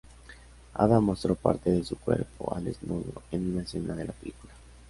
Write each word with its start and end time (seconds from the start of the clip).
Ada 0.73 0.99
mostro 0.99 1.35
parte 1.35 1.69
de 1.69 1.83
su 1.83 1.95
cuerpo 1.95 2.55
al 2.55 2.63
desnudo 2.63 3.21
en 3.31 3.53
una 3.53 3.61
escena 3.61 3.93
de 3.93 4.05
la 4.05 4.13
película. 4.13 4.51